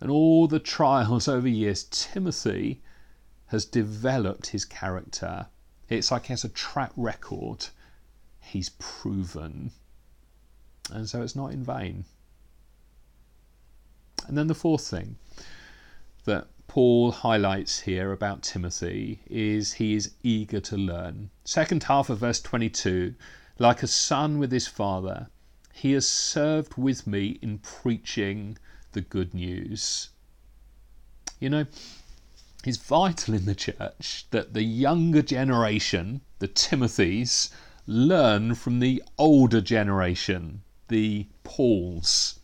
and 0.01 0.11
all 0.11 0.47
the 0.47 0.61
trials 0.61 1.29
over 1.29 1.49
years, 1.49 1.85
Timothy 1.91 2.83
has 3.47 3.65
developed 3.65 4.49
his 4.49 4.65
character. 4.65 5.47
It's 5.89 6.11
like 6.11 6.27
he 6.27 6.33
has 6.33 6.45
a 6.45 6.49
track 6.49 6.93
record. 6.97 7.67
He's 8.41 8.69
proven. 8.69 9.73
And 10.93 11.09
so 11.09 11.23
it's 11.23 11.37
not 11.37 11.53
in 11.53 11.65
vain. 11.65 12.05
And 14.27 14.39
then 14.39 14.47
the 14.47 14.55
fourth 14.55 14.87
thing 14.87 15.17
that 16.25 16.47
Paul 16.69 17.11
highlights 17.11 17.81
here 17.81 18.13
about 18.13 18.43
Timothy 18.43 19.21
is 19.27 19.73
he 19.73 19.95
is 19.95 20.13
eager 20.23 20.61
to 20.61 20.77
learn. 20.77 21.31
Second 21.45 21.83
half 21.85 22.09
of 22.11 22.19
verse 22.19 22.41
22 22.41 23.15
like 23.59 23.83
a 23.83 23.87
son 23.87 24.39
with 24.39 24.53
his 24.53 24.67
father, 24.67 25.29
he 25.73 25.93
has 25.93 26.07
served 26.07 26.77
with 26.77 27.07
me 27.07 27.39
in 27.41 27.59
preaching 27.59 28.59
the 28.93 29.01
good 29.01 29.33
news. 29.33 30.11
You 31.39 31.51
know, 31.51 31.67
it's 32.65 32.77
vital 32.77 33.35
in 33.35 33.47
the 33.47 33.55
church 33.55 34.27
that 34.31 34.53
the 34.53 34.63
younger 34.63 35.23
generation, 35.23 36.21
the 36.39 36.49
Timothys, 36.49 37.51
learn 37.87 38.55
from 38.55 38.81
the 38.81 39.03
older 39.17 39.61
generation, 39.61 40.63
the 40.89 41.27
Pauls. 41.45 42.41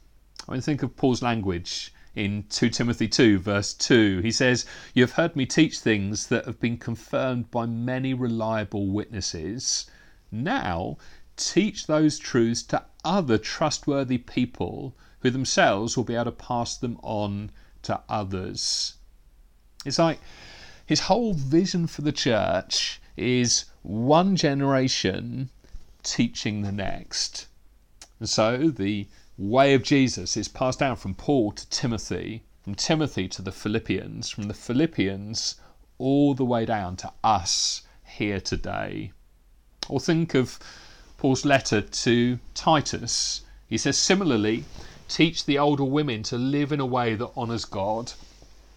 I 0.48 0.52
mean, 0.52 0.60
think 0.60 0.82
of 0.82 0.96
Paul's 0.96 1.22
language 1.22 1.92
in 2.14 2.44
2 2.48 2.70
Timothy 2.70 3.08
2, 3.08 3.38
verse 3.38 3.74
2. 3.74 4.20
He 4.20 4.30
says, 4.30 4.64
You 4.94 5.02
have 5.02 5.12
heard 5.12 5.36
me 5.36 5.44
teach 5.44 5.78
things 5.78 6.28
that 6.28 6.46
have 6.46 6.58
been 6.58 6.78
confirmed 6.78 7.50
by 7.50 7.66
many 7.66 8.14
reliable 8.14 8.86
witnesses. 8.86 9.90
Now 10.32 10.96
teach 11.36 11.86
those 11.86 12.18
truths 12.18 12.62
to 12.64 12.84
other 13.04 13.38
trustworthy 13.38 14.18
people 14.18 14.94
who 15.20 15.30
themselves 15.30 15.96
will 15.96 16.04
be 16.04 16.14
able 16.14 16.26
to 16.26 16.32
pass 16.32 16.76
them 16.76 16.98
on 17.02 17.50
to 17.82 18.00
others. 18.08 18.94
It's 19.84 19.98
like 19.98 20.20
his 20.84 21.00
whole 21.00 21.34
vision 21.34 21.86
for 21.86 22.02
the 22.02 22.12
church 22.12 23.00
is 23.16 23.66
one 23.82 24.36
generation 24.36 25.50
teaching 26.02 26.62
the 26.62 26.72
next. 26.72 27.46
And 28.18 28.28
so 28.28 28.68
the 28.68 29.08
way 29.38 29.74
of 29.74 29.82
Jesus 29.82 30.36
is 30.36 30.48
passed 30.48 30.78
down 30.78 30.96
from 30.96 31.14
Paul 31.14 31.52
to 31.52 31.68
Timothy, 31.68 32.42
from 32.62 32.74
Timothy 32.74 33.28
to 33.28 33.42
the 33.42 33.52
Philippians, 33.52 34.30
from 34.30 34.44
the 34.44 34.54
Philippians 34.54 35.56
all 35.98 36.34
the 36.34 36.44
way 36.44 36.64
down 36.64 36.96
to 36.96 37.12
us 37.22 37.82
here 38.04 38.40
today. 38.40 39.12
Or 39.88 40.00
think 40.00 40.34
of 40.34 40.58
Paul's 41.18 41.44
letter 41.44 41.80
to 41.80 42.38
Titus. 42.54 43.42
He 43.68 43.78
says, 43.78 43.96
similarly, 43.96 44.64
teach 45.08 45.44
the 45.44 45.58
older 45.58 45.84
women 45.84 46.22
to 46.24 46.36
live 46.36 46.72
in 46.72 46.80
a 46.80 46.86
way 46.86 47.14
that 47.14 47.36
honours 47.36 47.64
God. 47.64 48.12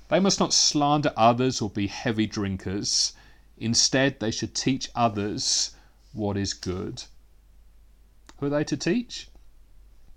They 0.08 0.20
must 0.20 0.40
not 0.40 0.54
slander 0.54 1.14
others 1.18 1.62
or 1.62 1.70
be 1.70 1.88
heavy 1.88 2.28
drinkers. 2.28 3.14
Instead, 3.58 4.20
they 4.20 4.32
should 4.32 4.56
teach 4.56 4.90
others 4.96 5.72
what 6.14 6.38
is 6.38 6.54
good. 6.54 7.04
Who 8.38 8.46
are 8.46 8.50
they 8.50 8.64
to 8.64 8.78
teach? 8.78 9.28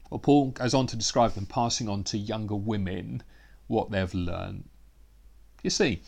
Well, 0.09 0.21
Paul 0.21 0.51
goes 0.53 0.75
on 0.75 0.87
to 0.89 0.97
describe 0.97 1.33
them 1.33 1.47
passing 1.47 1.89
on 1.89 2.05
to 2.05 2.19
younger 2.19 2.55
women 2.55 3.23
what 3.67 3.91
they've 3.91 4.15
learned. 4.15 4.69
You 5.63 5.71
see, 5.71 6.03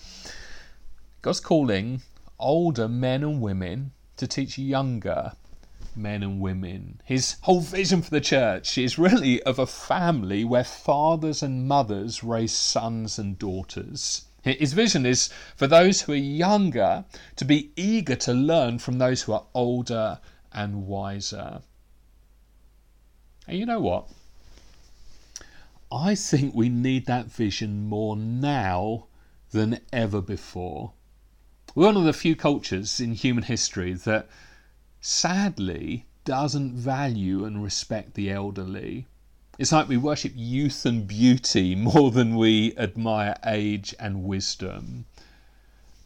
God's 1.22 1.40
calling 1.40 2.02
older 2.38 2.86
men 2.86 3.24
and 3.24 3.40
women 3.40 3.92
to 4.16 4.26
teach 4.26 4.58
younger 4.58 5.32
men 5.96 6.22
and 6.22 6.40
women. 6.40 7.00
His 7.04 7.36
whole 7.42 7.60
vision 7.60 8.02
for 8.02 8.10
the 8.10 8.20
church 8.20 8.78
is 8.78 8.98
really 8.98 9.42
of 9.42 9.58
a 9.58 9.66
family 9.66 10.44
where 10.44 10.64
fathers 10.64 11.42
and 11.42 11.66
mothers 11.66 12.24
raise 12.24 12.52
sons 12.52 13.18
and 13.18 13.38
daughters. 13.38 14.26
His 14.42 14.74
vision 14.74 15.06
is 15.06 15.30
for 15.56 15.66
those 15.66 16.02
who 16.02 16.12
are 16.12 16.16
younger 16.16 17.04
to 17.36 17.44
be 17.44 17.70
eager 17.76 18.16
to 18.16 18.34
learn 18.34 18.78
from 18.78 18.98
those 18.98 19.22
who 19.22 19.32
are 19.32 19.46
older 19.54 20.20
and 20.52 20.86
wiser. 20.86 21.62
And 23.46 23.58
you 23.58 23.64
know 23.64 23.80
what? 23.80 24.08
I 25.90 26.14
think 26.14 26.54
we 26.54 26.68
need 26.68 27.06
that 27.06 27.26
vision 27.26 27.86
more 27.86 28.16
now 28.16 29.06
than 29.52 29.80
ever 29.92 30.20
before. 30.20 30.92
We're 31.74 31.86
one 31.86 31.96
of 31.96 32.04
the 32.04 32.12
few 32.12 32.36
cultures 32.36 33.00
in 33.00 33.14
human 33.14 33.44
history 33.44 33.94
that 33.94 34.28
sadly 35.06 36.06
doesn't 36.24 36.72
value 36.72 37.44
and 37.44 37.62
respect 37.62 38.14
the 38.14 38.30
elderly. 38.30 39.06
It's 39.58 39.70
like 39.70 39.86
we 39.86 39.98
worship 39.98 40.32
youth 40.34 40.86
and 40.86 41.06
beauty 41.06 41.74
more 41.74 42.10
than 42.10 42.36
we 42.36 42.74
admire 42.78 43.36
age 43.44 43.94
and 44.00 44.24
wisdom. 44.24 45.04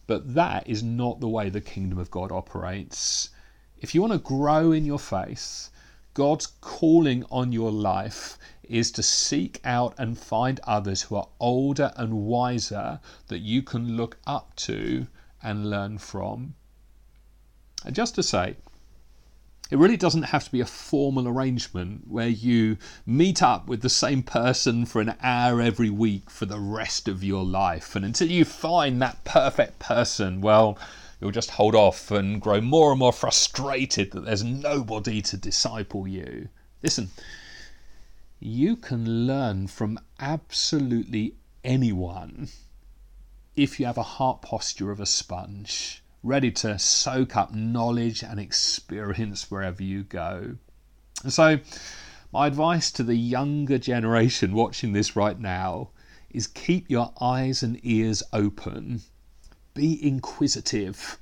But 0.08 0.34
that 0.34 0.66
is 0.66 0.82
not 0.82 1.20
the 1.20 1.28
way 1.28 1.48
the 1.48 1.60
kingdom 1.60 1.96
of 2.00 2.10
God 2.10 2.32
operates. 2.32 3.30
If 3.78 3.94
you 3.94 4.00
want 4.00 4.14
to 4.14 4.18
grow 4.18 4.72
in 4.72 4.84
your 4.84 4.98
faith, 4.98 5.70
God's 6.12 6.48
calling 6.60 7.24
on 7.30 7.52
your 7.52 7.70
life 7.70 8.36
is 8.64 8.90
to 8.90 9.02
seek 9.04 9.60
out 9.62 9.94
and 9.96 10.18
find 10.18 10.58
others 10.64 11.02
who 11.02 11.14
are 11.14 11.28
older 11.38 11.92
and 11.96 12.26
wiser 12.26 12.98
that 13.28 13.38
you 13.38 13.62
can 13.62 13.96
look 13.96 14.18
up 14.26 14.56
to 14.56 15.06
and 15.40 15.70
learn 15.70 15.98
from. 15.98 16.56
And 17.84 17.94
just 17.94 18.16
to 18.16 18.24
say, 18.24 18.56
it 19.70 19.76
really 19.76 19.96
doesn't 19.98 20.22
have 20.22 20.44
to 20.44 20.52
be 20.52 20.60
a 20.60 20.66
formal 20.66 21.28
arrangement 21.28 22.08
where 22.08 22.28
you 22.28 22.78
meet 23.04 23.42
up 23.42 23.66
with 23.66 23.82
the 23.82 23.90
same 23.90 24.22
person 24.22 24.86
for 24.86 25.00
an 25.00 25.14
hour 25.22 25.60
every 25.60 25.90
week 25.90 26.30
for 26.30 26.46
the 26.46 26.58
rest 26.58 27.06
of 27.06 27.22
your 27.22 27.44
life. 27.44 27.94
And 27.94 28.04
until 28.04 28.28
you 28.28 28.46
find 28.46 29.02
that 29.02 29.24
perfect 29.24 29.78
person, 29.78 30.40
well, 30.40 30.78
you'll 31.20 31.32
just 31.32 31.50
hold 31.50 31.74
off 31.74 32.10
and 32.10 32.40
grow 32.40 32.62
more 32.62 32.92
and 32.92 32.98
more 32.98 33.12
frustrated 33.12 34.12
that 34.12 34.24
there's 34.24 34.42
nobody 34.42 35.20
to 35.22 35.36
disciple 35.36 36.08
you. 36.08 36.48
Listen, 36.82 37.10
you 38.40 38.74
can 38.74 39.26
learn 39.26 39.66
from 39.66 39.98
absolutely 40.18 41.34
anyone 41.62 42.48
if 43.54 43.78
you 43.78 43.84
have 43.84 43.98
a 43.98 44.02
heart 44.02 44.40
posture 44.40 44.90
of 44.90 45.00
a 45.00 45.06
sponge 45.06 46.02
ready 46.22 46.50
to 46.50 46.78
soak 46.78 47.36
up 47.36 47.54
knowledge 47.54 48.22
and 48.22 48.40
experience 48.40 49.50
wherever 49.50 49.82
you 49.82 50.02
go. 50.02 50.56
And 51.22 51.32
so, 51.32 51.60
my 52.32 52.46
advice 52.46 52.90
to 52.92 53.02
the 53.02 53.16
younger 53.16 53.78
generation 53.78 54.52
watching 54.52 54.92
this 54.92 55.16
right 55.16 55.38
now 55.38 55.90
is 56.30 56.46
keep 56.46 56.90
your 56.90 57.12
eyes 57.20 57.62
and 57.62 57.80
ears 57.82 58.22
open, 58.32 59.00
be 59.74 60.04
inquisitive, 60.06 61.18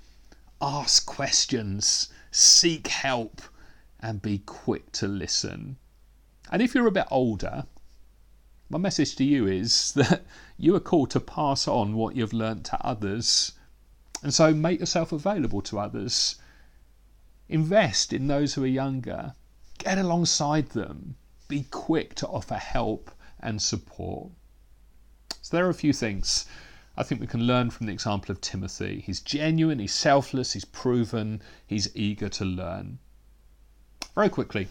ask 0.60 1.06
questions, 1.06 2.08
seek 2.30 2.88
help, 2.88 3.42
and 4.00 4.20
be 4.20 4.38
quick 4.38 4.90
to 4.92 5.06
listen. 5.06 5.76
And 6.50 6.62
if 6.62 6.74
you're 6.74 6.86
a 6.86 6.92
bit 6.92 7.06
older, 7.10 7.66
my 8.68 8.78
message 8.78 9.14
to 9.16 9.24
you 9.24 9.46
is 9.46 9.92
that 9.96 10.24
you 10.58 10.74
are 10.74 10.80
called 10.80 11.10
to 11.10 11.20
pass 11.20 11.68
on 11.68 11.94
what 11.94 12.16
you've 12.16 12.32
learnt 12.32 12.64
to 12.66 12.84
others 12.84 13.52
and 14.22 14.32
so 14.32 14.54
make 14.54 14.80
yourself 14.80 15.12
available 15.12 15.60
to 15.62 15.78
others. 15.78 16.36
Invest 17.48 18.12
in 18.12 18.26
those 18.26 18.54
who 18.54 18.64
are 18.64 18.68
younger. 18.68 19.34
Get 19.78 19.98
alongside 19.98 20.70
them. 20.70 21.16
Be 21.48 21.64
quick 21.70 22.14
to 22.16 22.26
offer 22.26 22.54
help 22.54 23.10
and 23.40 23.62
support. 23.62 24.30
So, 25.42 25.56
there 25.56 25.66
are 25.66 25.70
a 25.70 25.74
few 25.74 25.92
things 25.92 26.46
I 26.98 27.02
think 27.02 27.20
we 27.20 27.26
can 27.26 27.46
learn 27.46 27.70
from 27.70 27.86
the 27.86 27.92
example 27.92 28.32
of 28.32 28.40
Timothy. 28.40 29.02
He's 29.04 29.20
genuine, 29.20 29.78
he's 29.78 29.94
selfless, 29.94 30.54
he's 30.54 30.64
proven, 30.64 31.42
he's 31.66 31.94
eager 31.94 32.28
to 32.30 32.44
learn. 32.44 32.98
Very 34.14 34.30
quickly, 34.30 34.68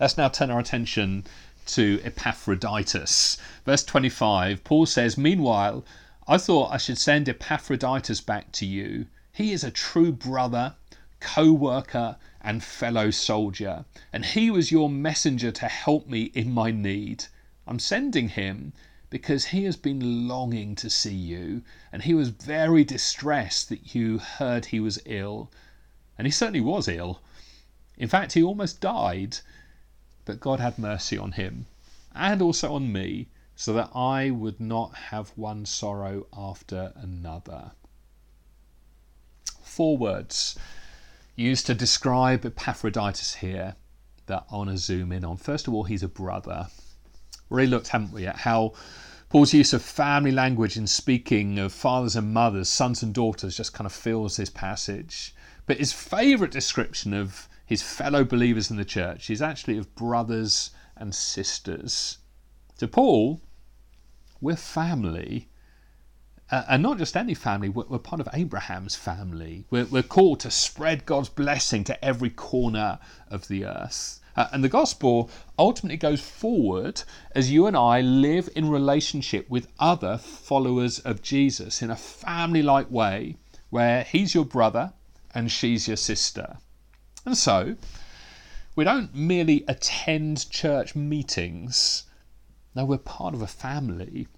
let's 0.00 0.16
now 0.16 0.28
turn 0.28 0.50
our 0.50 0.58
attention 0.58 1.24
to 1.66 2.00
Epaphroditus. 2.04 3.36
Verse 3.66 3.84
25, 3.84 4.64
Paul 4.64 4.86
says, 4.86 5.18
Meanwhile, 5.18 5.84
I 6.28 6.38
thought 6.38 6.72
I 6.72 6.76
should 6.76 6.98
send 6.98 7.28
Epaphroditus 7.28 8.20
back 8.20 8.50
to 8.52 8.66
you. 8.66 9.06
He 9.32 9.52
is 9.52 9.62
a 9.62 9.70
true 9.70 10.10
brother, 10.10 10.74
co 11.20 11.52
worker, 11.52 12.16
and 12.40 12.64
fellow 12.64 13.12
soldier, 13.12 13.84
and 14.12 14.24
he 14.24 14.50
was 14.50 14.72
your 14.72 14.90
messenger 14.90 15.52
to 15.52 15.68
help 15.68 16.08
me 16.08 16.24
in 16.34 16.52
my 16.52 16.72
need. 16.72 17.26
I'm 17.64 17.78
sending 17.78 18.30
him 18.30 18.72
because 19.08 19.46
he 19.46 19.62
has 19.64 19.76
been 19.76 20.26
longing 20.26 20.74
to 20.76 20.90
see 20.90 21.14
you, 21.14 21.62
and 21.92 22.02
he 22.02 22.12
was 22.12 22.30
very 22.30 22.82
distressed 22.82 23.68
that 23.68 23.94
you 23.94 24.18
heard 24.18 24.66
he 24.66 24.80
was 24.80 24.98
ill. 25.06 25.52
And 26.18 26.26
he 26.26 26.32
certainly 26.32 26.60
was 26.60 26.88
ill. 26.88 27.20
In 27.96 28.08
fact, 28.08 28.32
he 28.32 28.42
almost 28.42 28.80
died. 28.80 29.38
But 30.24 30.40
God 30.40 30.58
had 30.58 30.76
mercy 30.76 31.16
on 31.16 31.32
him, 31.32 31.66
and 32.12 32.42
also 32.42 32.74
on 32.74 32.92
me 32.92 33.28
so 33.56 33.72
that 33.72 33.90
I 33.94 34.30
would 34.30 34.60
not 34.60 34.94
have 34.94 35.30
one 35.30 35.64
sorrow 35.64 36.26
after 36.36 36.92
another. 36.94 37.72
Four 39.62 39.96
words 39.96 40.58
used 41.34 41.66
to 41.66 41.74
describe 41.74 42.44
Epaphroditus 42.44 43.36
here 43.36 43.76
that 44.26 44.44
I 44.50 44.56
want 44.56 44.70
to 44.70 44.76
zoom 44.76 45.10
in 45.10 45.24
on. 45.24 45.38
First 45.38 45.66
of 45.66 45.74
all, 45.74 45.84
he's 45.84 46.02
a 46.02 46.08
brother. 46.08 46.68
We 47.48 47.54
already 47.54 47.70
looked, 47.70 47.88
haven't 47.88 48.12
we, 48.12 48.26
at 48.26 48.36
how 48.36 48.74
Paul's 49.30 49.54
use 49.54 49.72
of 49.72 49.82
family 49.82 50.32
language 50.32 50.76
in 50.76 50.86
speaking 50.86 51.58
of 51.58 51.72
fathers 51.72 52.14
and 52.14 52.34
mothers, 52.34 52.68
sons 52.68 53.02
and 53.02 53.14
daughters, 53.14 53.56
just 53.56 53.72
kind 53.72 53.86
of 53.86 53.92
fills 53.92 54.36
this 54.36 54.50
passage. 54.50 55.34
But 55.64 55.78
his 55.78 55.92
favourite 55.92 56.52
description 56.52 57.14
of 57.14 57.48
his 57.64 57.82
fellow 57.82 58.22
believers 58.22 58.70
in 58.70 58.76
the 58.76 58.84
church 58.84 59.30
is 59.30 59.42
actually 59.42 59.78
of 59.78 59.94
brothers 59.94 60.70
and 60.96 61.14
sisters. 61.14 62.18
To 62.78 62.86
Paul, 62.86 63.40
we're 64.40 64.56
family. 64.56 65.48
Uh, 66.50 66.62
and 66.68 66.82
not 66.82 66.98
just 66.98 67.16
any 67.16 67.34
family, 67.34 67.68
we're, 67.68 67.84
we're 67.88 67.98
part 67.98 68.20
of 68.20 68.28
Abraham's 68.32 68.94
family. 68.94 69.64
We're, 69.70 69.86
we're, 69.86 70.02
called 70.02 70.40
to 70.40 70.50
spread 70.50 71.04
God's 71.06 71.28
blessing 71.28 71.82
to 71.84 72.04
every 72.04 72.30
corner 72.30 72.98
of 73.30 73.48
the 73.48 73.64
earth. 73.64 74.20
Uh, 74.36 74.48
and 74.52 74.62
the 74.62 74.68
gospel 74.68 75.30
ultimately 75.58 75.96
goes 75.96 76.20
forward 76.20 77.02
as 77.32 77.50
you 77.50 77.66
and 77.66 77.76
I 77.76 78.00
live 78.02 78.48
in 78.54 78.68
relationship 78.68 79.48
with 79.48 79.68
other 79.78 80.18
followers 80.18 80.98
of 81.00 81.22
Jesus 81.22 81.82
in 81.82 81.90
a 81.90 81.96
family 81.96 82.62
like 82.62 82.90
way 82.90 83.36
where 83.70 84.04
he's 84.04 84.34
your 84.34 84.44
brother 84.44 84.92
and 85.34 85.50
she's 85.50 85.88
your 85.88 85.96
sister. 85.96 86.58
And 87.24 87.36
so, 87.36 87.76
we 88.76 88.84
don't 88.84 89.14
merely 89.14 89.64
attend 89.66 90.48
church 90.50 90.94
meetings 90.94 92.04
no, 92.76 92.84
we're 92.84 92.98
part 92.98 93.34
of 93.34 93.40
a 93.40 93.46
family. 93.46 94.28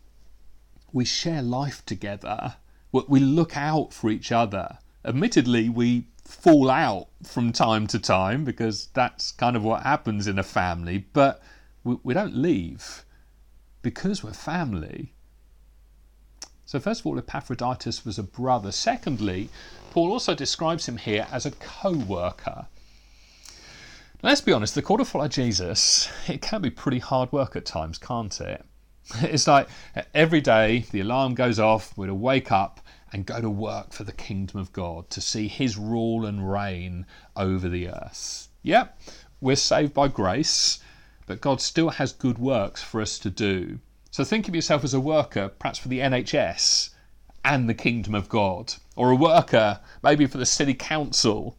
We 0.92 1.04
share 1.04 1.42
life 1.42 1.84
together. 1.84 2.54
We 2.92 3.18
look 3.18 3.56
out 3.56 3.92
for 3.92 4.10
each 4.10 4.30
other. 4.30 4.78
Admittedly, 5.04 5.68
we 5.68 6.06
fall 6.24 6.70
out 6.70 7.08
from 7.24 7.52
time 7.52 7.88
to 7.88 7.98
time 7.98 8.44
because 8.44 8.90
that's 8.94 9.32
kind 9.32 9.56
of 9.56 9.64
what 9.64 9.82
happens 9.82 10.28
in 10.28 10.38
a 10.38 10.44
family, 10.44 11.06
but 11.12 11.42
we, 11.82 12.14
don't 12.14 12.36
leave 12.36 13.04
because 13.82 14.22
we're 14.22 14.32
family. 14.32 15.12
So, 16.64 16.78
first 16.78 17.00
of 17.00 17.06
all, 17.06 17.18
Epaphroditus 17.18 18.04
was 18.04 18.18
a 18.18 18.22
brother. 18.22 18.70
Secondly, 18.70 19.48
Paul 19.90 20.12
also 20.12 20.34
describes 20.34 20.86
him 20.86 20.98
here 20.98 21.26
as 21.32 21.44
a 21.44 21.50
co 21.50 21.92
worker. 21.92 22.66
Let's 24.20 24.40
be 24.40 24.52
honest, 24.52 24.74
the 24.74 24.82
call 24.82 24.98
to 24.98 25.04
follow 25.04 25.28
Jesus, 25.28 26.10
it 26.26 26.42
can 26.42 26.60
be 26.60 26.70
pretty 26.70 26.98
hard 26.98 27.30
work 27.30 27.54
at 27.54 27.64
times, 27.64 27.98
can't 27.98 28.40
it? 28.40 28.64
It's 29.22 29.46
like 29.46 29.68
every 30.12 30.40
day 30.40 30.86
the 30.90 30.98
alarm 30.98 31.36
goes 31.36 31.60
off, 31.60 31.96
we're 31.96 32.08
to 32.08 32.14
wake 32.16 32.50
up 32.50 32.80
and 33.12 33.24
go 33.24 33.40
to 33.40 33.48
work 33.48 33.92
for 33.92 34.02
the 34.02 34.12
kingdom 34.12 34.58
of 34.58 34.72
God, 34.72 35.08
to 35.10 35.20
see 35.20 35.46
his 35.46 35.78
rule 35.78 36.26
and 36.26 36.50
reign 36.50 37.06
over 37.36 37.68
the 37.68 37.90
earth. 37.90 38.48
Yep, 38.64 39.00
we're 39.40 39.54
saved 39.54 39.94
by 39.94 40.08
grace, 40.08 40.80
but 41.26 41.40
God 41.40 41.60
still 41.60 41.90
has 41.90 42.12
good 42.12 42.38
works 42.38 42.82
for 42.82 43.00
us 43.00 43.20
to 43.20 43.30
do. 43.30 43.78
So 44.10 44.24
think 44.24 44.48
of 44.48 44.54
yourself 44.56 44.82
as 44.82 44.94
a 44.94 45.00
worker, 45.00 45.48
perhaps 45.48 45.78
for 45.78 45.86
the 45.86 46.00
NHS 46.00 46.90
and 47.44 47.68
the 47.68 47.74
kingdom 47.74 48.16
of 48.16 48.28
God, 48.28 48.74
or 48.96 49.12
a 49.12 49.16
worker 49.16 49.78
maybe 50.02 50.26
for 50.26 50.38
the 50.38 50.44
city 50.44 50.74
council 50.74 51.56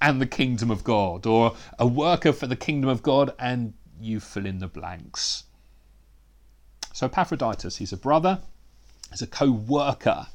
and 0.00 0.20
the 0.20 0.26
kingdom 0.26 0.70
of 0.70 0.84
God, 0.84 1.26
or 1.26 1.56
a 1.78 1.86
worker 1.86 2.32
for 2.32 2.46
the 2.46 2.56
kingdom 2.56 2.90
of 2.90 3.02
God, 3.02 3.32
and 3.38 3.74
you 4.00 4.20
fill 4.20 4.46
in 4.46 4.58
the 4.58 4.68
blanks. 4.68 5.44
So, 6.92 7.06
Epaphroditus, 7.06 7.76
he's 7.76 7.92
a 7.92 7.96
brother, 7.96 8.40
he's 9.10 9.22
a 9.22 9.26
co 9.26 9.50
worker. 9.50 10.28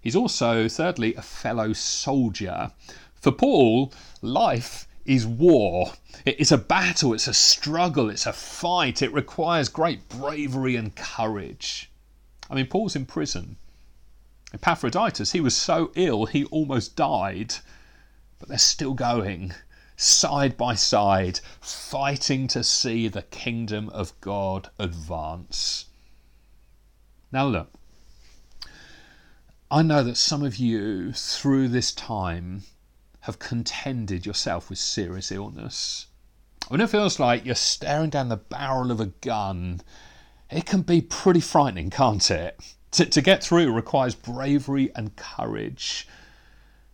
He's 0.00 0.16
also, 0.16 0.68
thirdly, 0.68 1.14
a 1.14 1.22
fellow 1.22 1.72
soldier. 1.72 2.72
For 3.14 3.30
Paul, 3.30 3.92
life 4.20 4.88
is 5.04 5.26
war. 5.26 5.92
It's 6.26 6.50
a 6.50 6.58
battle, 6.58 7.14
it's 7.14 7.28
a 7.28 7.34
struggle, 7.34 8.10
it's 8.10 8.26
a 8.26 8.32
fight. 8.32 9.00
It 9.00 9.12
requires 9.12 9.68
great 9.68 10.08
bravery 10.08 10.76
and 10.76 10.94
courage. 10.94 11.90
I 12.50 12.56
mean, 12.56 12.66
Paul's 12.66 12.96
in 12.96 13.06
prison. 13.06 13.56
Epaphroditus, 14.52 15.32
he 15.32 15.40
was 15.40 15.56
so 15.56 15.92
ill 15.94 16.26
he 16.26 16.44
almost 16.46 16.96
died 16.96 17.54
but 18.42 18.48
they're 18.48 18.58
still 18.58 18.92
going 18.92 19.54
side 19.96 20.56
by 20.56 20.74
side, 20.74 21.38
fighting 21.60 22.48
to 22.48 22.64
see 22.64 23.06
the 23.06 23.22
kingdom 23.22 23.88
of 23.90 24.20
God 24.20 24.68
advance. 24.80 25.84
Now, 27.30 27.46
look, 27.46 27.72
I 29.70 29.82
know 29.82 30.02
that 30.02 30.16
some 30.16 30.42
of 30.42 30.56
you 30.56 31.12
through 31.12 31.68
this 31.68 31.92
time 31.92 32.64
have 33.20 33.38
contended 33.38 34.26
yourself 34.26 34.68
with 34.68 34.80
serious 34.80 35.30
illness. 35.30 36.08
When 36.66 36.80
it 36.80 36.90
feels 36.90 37.20
like 37.20 37.44
you're 37.44 37.54
staring 37.54 38.10
down 38.10 38.28
the 38.28 38.36
barrel 38.36 38.90
of 38.90 38.98
a 38.98 39.06
gun, 39.06 39.82
it 40.50 40.66
can 40.66 40.82
be 40.82 41.00
pretty 41.00 41.38
frightening, 41.38 41.90
can't 41.90 42.28
it? 42.28 42.58
To, 42.90 43.06
to 43.06 43.22
get 43.22 43.44
through 43.44 43.72
requires 43.72 44.16
bravery 44.16 44.90
and 44.96 45.14
courage. 45.14 46.08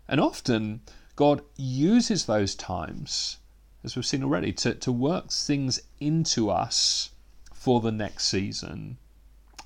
And 0.06 0.20
often 0.20 0.82
God 1.18 1.42
uses 1.56 2.26
those 2.26 2.54
times, 2.54 3.38
as 3.82 3.96
we've 3.96 4.06
seen 4.06 4.22
already, 4.22 4.52
to, 4.52 4.72
to 4.74 4.92
work 4.92 5.32
things 5.32 5.80
into 5.98 6.48
us 6.48 7.10
for 7.52 7.80
the 7.80 7.90
next 7.90 8.26
season. 8.26 8.98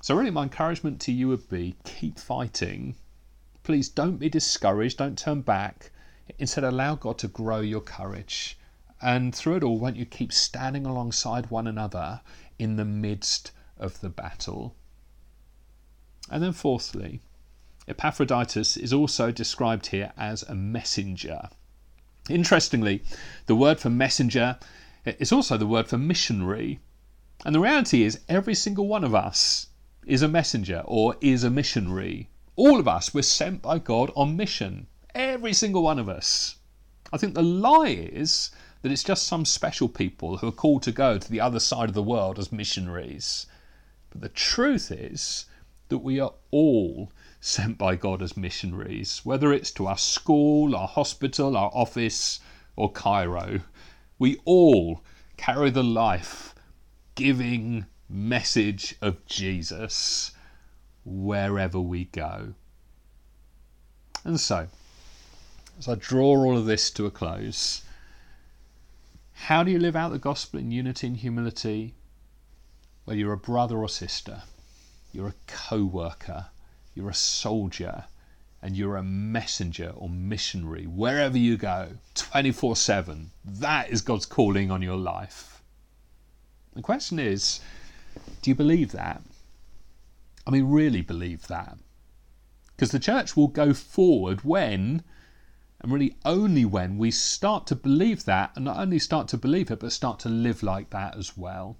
So, 0.01 0.15
really, 0.15 0.31
my 0.31 0.41
encouragement 0.41 0.99
to 1.01 1.11
you 1.11 1.27
would 1.27 1.47
be 1.47 1.75
keep 1.83 2.17
fighting. 2.17 2.95
Please 3.61 3.87
don't 3.87 4.17
be 4.17 4.29
discouraged, 4.29 4.97
don't 4.97 5.15
turn 5.15 5.41
back. 5.41 5.91
Instead, 6.39 6.63
allow 6.63 6.95
God 6.95 7.19
to 7.19 7.27
grow 7.27 7.59
your 7.59 7.81
courage. 7.81 8.57
And 8.99 9.35
through 9.35 9.57
it 9.57 9.63
all, 9.63 9.77
won't 9.77 9.95
you 9.95 10.07
keep 10.07 10.33
standing 10.33 10.87
alongside 10.87 11.51
one 11.51 11.67
another 11.67 12.21
in 12.57 12.77
the 12.77 12.85
midst 12.85 13.51
of 13.77 14.01
the 14.01 14.09
battle? 14.09 14.75
And 16.31 16.41
then, 16.41 16.53
fourthly, 16.53 17.21
Epaphroditus 17.87 18.77
is 18.77 18.93
also 18.93 19.31
described 19.31 19.87
here 19.87 20.13
as 20.17 20.43
a 20.43 20.55
messenger. 20.55 21.49
Interestingly, 22.29 23.03
the 23.45 23.55
word 23.55 23.79
for 23.79 23.89
messenger 23.89 24.57
is 25.05 25.33
also 25.33 25.57
the 25.57 25.67
word 25.67 25.87
for 25.87 25.97
missionary. 25.97 26.79
And 27.45 27.53
the 27.53 27.59
reality 27.59 28.03
is, 28.03 28.21
every 28.29 28.55
single 28.55 28.87
one 28.87 29.03
of 29.03 29.13
us 29.13 29.67
is 30.05 30.21
a 30.21 30.29
messenger 30.29 30.81
or 30.85 31.17
is 31.19 31.43
a 31.43 31.49
missionary. 31.49 32.29
All 32.55 32.79
of 32.79 32.87
us, 32.87 33.13
we're 33.13 33.23
sent 33.23 33.61
by 33.61 33.79
God 33.79 34.11
on 34.15 34.37
mission. 34.37 34.87
Every 35.13 35.51
single 35.53 35.83
one 35.83 35.99
of 35.99 36.07
us. 36.07 36.55
I 37.11 37.17
think 37.17 37.33
the 37.33 37.43
lie 37.43 37.87
is 37.89 38.51
that 38.81 38.91
it's 38.91 39.03
just 39.03 39.27
some 39.27 39.43
special 39.43 39.89
people 39.89 40.37
who 40.37 40.47
are 40.47 40.53
called 40.53 40.83
to 40.83 40.91
go 40.91 41.17
to 41.17 41.31
the 41.31 41.41
other 41.41 41.59
side 41.59 41.89
of 41.89 41.95
the 41.95 42.01
world 42.01 42.39
as 42.39 42.51
missionaries. 42.51 43.45
But 44.09 44.21
the 44.21 44.29
truth 44.29 44.91
is 44.91 45.45
that 45.89 45.99
we 45.99 46.19
are 46.19 46.33
all 46.51 47.11
sent 47.39 47.77
by 47.77 47.95
God 47.95 48.21
as 48.21 48.37
missionaries, 48.37 49.21
whether 49.23 49.51
it's 49.51 49.71
to 49.71 49.87
our 49.87 49.97
school, 49.97 50.75
our 50.75 50.87
hospital, 50.87 51.57
our 51.57 51.71
office, 51.73 52.39
or 52.75 52.91
Cairo. 52.91 53.61
We 54.17 54.37
all 54.45 55.03
carry 55.37 55.69
the 55.69 55.83
life 55.83 56.55
giving 57.15 57.85
message 58.09 58.95
of 59.01 59.25
Jesus 59.25 60.31
wherever 61.03 61.79
we 61.79 62.05
go. 62.05 62.53
And 64.23 64.39
so, 64.39 64.67
as 65.77 65.89
I 65.89 65.95
draw 65.95 66.37
all 66.37 66.57
of 66.57 66.65
this 66.65 66.89
to 66.91 67.05
a 67.05 67.11
close, 67.11 67.81
how 69.33 69.63
do 69.63 69.71
you 69.71 69.79
live 69.79 69.95
out 69.95 70.11
the 70.11 70.19
gospel 70.19 70.59
in 70.59 70.71
unity 70.71 71.07
and 71.07 71.17
humility? 71.17 71.95
Whether 73.03 73.19
you're 73.19 73.33
a 73.33 73.37
brother 73.37 73.79
or 73.79 73.89
sister, 73.89 74.43
you're 75.13 75.27
a 75.27 75.35
co 75.47 75.85
worker, 75.85 76.47
you're 76.93 77.09
a 77.09 77.13
soldier, 77.13 78.05
and 78.61 78.75
you're 78.75 78.97
a 78.97 79.03
messenger 79.03 79.93
or 79.95 80.09
missionary 80.09 80.85
wherever 80.85 81.37
you 81.37 81.55
go, 81.55 81.91
24 82.15 82.75
7. 82.75 83.31
That 83.45 83.89
is 83.89 84.01
God's 84.01 84.25
calling 84.25 84.71
on 84.71 84.81
your 84.81 84.97
life. 84.97 85.61
The 86.73 86.81
question 86.81 87.19
is 87.19 87.61
do 88.41 88.49
you 88.49 88.55
believe 88.55 88.91
that? 88.91 89.21
I 90.45 90.51
mean, 90.51 90.65
really 90.65 91.01
believe 91.01 91.47
that? 91.47 91.77
Because 92.75 92.91
the 92.91 92.99
church 92.99 93.37
will 93.37 93.47
go 93.47 93.73
forward 93.73 94.43
when 94.43 95.03
and 95.79 95.91
really 95.91 96.15
only 96.25 96.65
when 96.65 96.97
we 96.97 97.11
start 97.11 97.67
to 97.67 97.75
believe 97.75 98.25
that, 98.25 98.51
and 98.55 98.65
not 98.65 98.77
only 98.77 98.97
start 98.97 99.27
to 99.27 99.37
believe 99.37 99.69
it, 99.69 99.79
but 99.79 99.91
start 99.91 100.17
to 100.19 100.29
live 100.29 100.63
like 100.63 100.89
that 100.91 101.17
as 101.17 101.37
well. 101.37 101.77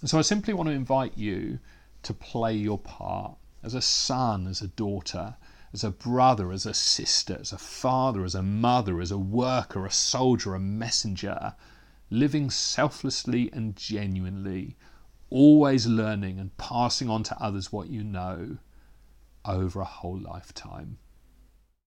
And 0.00 0.08
so 0.08 0.18
I 0.18 0.22
simply 0.22 0.54
want 0.54 0.68
to 0.68 0.74
invite 0.74 1.18
you 1.18 1.58
to 2.02 2.14
play 2.14 2.54
your 2.54 2.78
part 2.78 3.36
as 3.62 3.74
a 3.74 3.82
son, 3.82 4.46
as 4.46 4.62
a 4.62 4.68
daughter, 4.68 5.36
as 5.72 5.84
a 5.84 5.90
brother, 5.90 6.52
as 6.52 6.64
a 6.64 6.74
sister, 6.74 7.36
as 7.40 7.52
a 7.52 7.58
father, 7.58 8.24
as 8.24 8.34
a 8.34 8.42
mother, 8.42 9.00
as 9.00 9.10
a 9.10 9.18
worker, 9.18 9.84
a 9.84 9.90
soldier, 9.90 10.54
a 10.54 10.60
messenger, 10.60 11.54
living 12.10 12.50
selflessly 12.50 13.50
and 13.52 13.76
genuinely, 13.76 14.76
always 15.30 15.86
learning 15.86 16.38
and 16.38 16.56
passing 16.56 17.10
on 17.10 17.22
to 17.22 17.42
others 17.42 17.72
what 17.72 17.90
you 17.90 18.02
know 18.02 18.56
over 19.44 19.80
a 19.80 19.84
whole 19.84 20.18
lifetime. 20.18 20.98